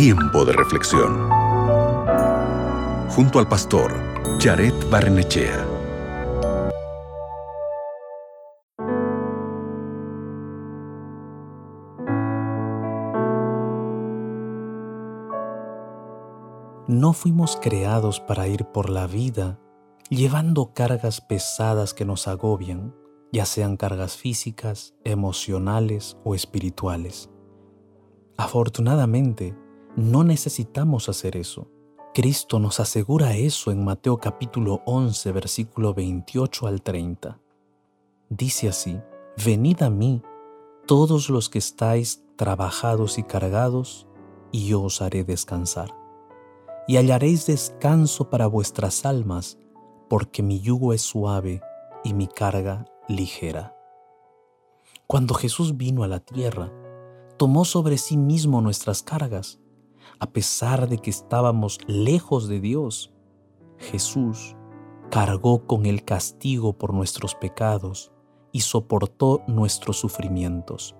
[0.00, 1.28] Tiempo de reflexión.
[3.10, 3.92] Junto al pastor
[4.38, 5.66] Jared Barnechea.
[16.86, 19.58] No fuimos creados para ir por la vida
[20.10, 22.94] llevando cargas pesadas que nos agobian,
[23.32, 27.30] ya sean cargas físicas, emocionales o espirituales.
[28.36, 29.56] Afortunadamente,
[29.96, 31.68] no necesitamos hacer eso.
[32.14, 37.40] Cristo nos asegura eso en Mateo capítulo 11, versículo 28 al 30.
[38.28, 39.00] Dice así,
[39.44, 40.22] Venid a mí,
[40.86, 44.08] todos los que estáis trabajados y cargados,
[44.50, 45.94] y yo os haré descansar.
[46.88, 49.58] Y hallaréis descanso para vuestras almas,
[50.08, 51.60] porque mi yugo es suave
[52.02, 53.76] y mi carga ligera.
[55.06, 56.72] Cuando Jesús vino a la tierra,
[57.36, 59.60] tomó sobre sí mismo nuestras cargas.
[60.20, 63.12] A pesar de que estábamos lejos de Dios,
[63.78, 64.56] Jesús
[65.10, 68.12] cargó con el castigo por nuestros pecados
[68.52, 70.96] y soportó nuestros sufrimientos.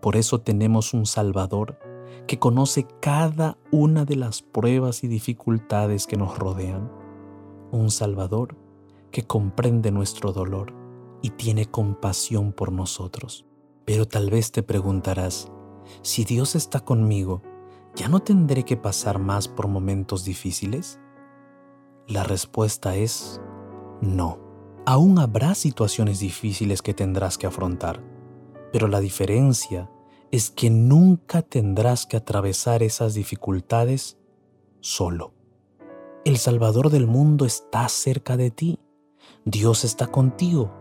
[0.00, 1.78] Por eso tenemos un Salvador
[2.26, 6.90] que conoce cada una de las pruebas y dificultades que nos rodean
[7.72, 8.56] un Salvador
[9.10, 10.74] que comprende nuestro dolor
[11.22, 13.46] y tiene compasión por nosotros.
[13.84, 15.50] Pero tal vez te preguntarás,
[16.02, 17.42] si Dios está conmigo,
[17.96, 21.00] ¿ya no tendré que pasar más por momentos difíciles?
[22.06, 23.40] La respuesta es
[24.02, 24.38] no.
[24.84, 28.04] Aún habrá situaciones difíciles que tendrás que afrontar,
[28.70, 29.90] pero la diferencia
[30.30, 34.18] es que nunca tendrás que atravesar esas dificultades
[34.80, 35.32] solo.
[36.24, 38.78] El Salvador del mundo está cerca de ti.
[39.44, 40.72] Dios está contigo.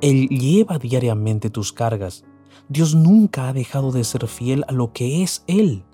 [0.00, 2.24] Él lleva diariamente tus cargas.
[2.68, 5.84] Dios nunca ha dejado de ser fiel a lo que es Él.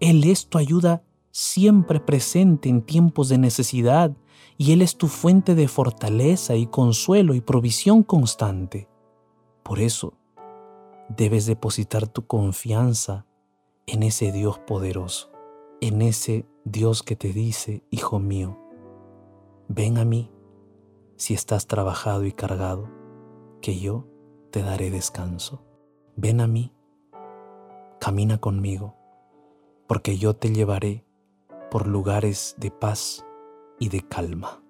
[0.00, 4.16] Él es tu ayuda siempre presente en tiempos de necesidad
[4.58, 8.88] y Él es tu fuente de fortaleza y consuelo y provisión constante.
[9.62, 10.14] Por eso,
[11.08, 13.26] debes depositar tu confianza
[13.86, 15.30] en ese Dios poderoso,
[15.80, 18.58] en ese Dios que te dice, Hijo mío,
[19.68, 20.30] ven a mí
[21.16, 22.88] si estás trabajado y cargado,
[23.60, 24.06] que yo
[24.50, 25.62] te daré descanso.
[26.16, 26.72] Ven a mí,
[28.00, 28.96] camina conmigo,
[29.86, 31.04] porque yo te llevaré
[31.70, 33.24] por lugares de paz
[33.78, 34.62] y de calma.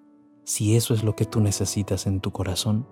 [0.43, 2.87] Si eso es lo que tú necesitas en tu corazón,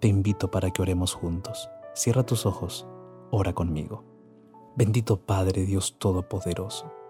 [0.00, 1.70] te invito para que oremos juntos.
[1.94, 2.86] Cierra tus ojos,
[3.30, 4.04] ora conmigo.
[4.76, 7.00] Bendito Padre Dios Todopoderoso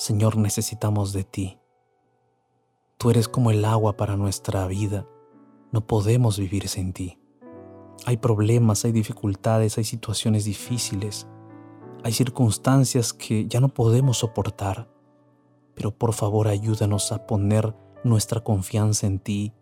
[0.00, 1.58] Señor, necesitamos de ti.
[2.96, 5.06] Tú eres como el agua para nuestra vida.
[5.72, 7.18] No podemos vivir sin ti.
[8.06, 11.26] Hay problemas, hay dificultades, hay situaciones difíciles,
[12.02, 14.88] hay circunstancias que ya no podemos soportar.
[15.74, 17.74] Pero por favor ayúdanos a poner
[18.04, 19.52] nuestra confianza en ti,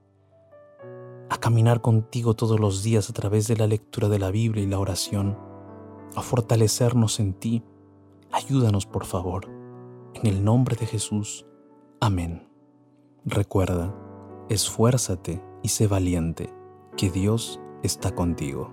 [1.28, 4.66] a caminar contigo todos los días a través de la lectura de la Biblia y
[4.66, 5.38] la oración,
[6.15, 7.62] a fortalecernos en ti.
[8.32, 9.49] Ayúdanos por favor.
[10.15, 11.47] En el nombre de Jesús.
[12.00, 12.49] Amén.
[13.25, 13.94] Recuerda,
[14.49, 16.53] esfuérzate y sé valiente,
[16.97, 18.72] que Dios está contigo.